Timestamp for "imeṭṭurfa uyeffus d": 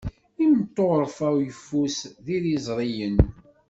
0.43-2.27